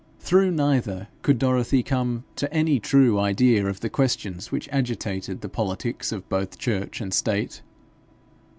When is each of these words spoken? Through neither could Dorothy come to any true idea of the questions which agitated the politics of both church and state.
Through 0.19 0.49
neither 0.49 1.09
could 1.21 1.37
Dorothy 1.37 1.83
come 1.83 2.23
to 2.35 2.51
any 2.51 2.79
true 2.79 3.19
idea 3.19 3.67
of 3.67 3.81
the 3.81 3.89
questions 3.91 4.51
which 4.51 4.67
agitated 4.71 5.41
the 5.41 5.47
politics 5.47 6.11
of 6.11 6.27
both 6.27 6.57
church 6.57 7.01
and 7.01 7.13
state. 7.13 7.61